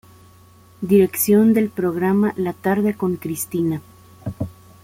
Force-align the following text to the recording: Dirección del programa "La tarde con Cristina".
Dirección 0.81 1.53
del 1.53 1.69
programa 1.69 2.33
"La 2.35 2.53
tarde 2.53 2.95
con 2.95 3.17
Cristina". 3.17 3.83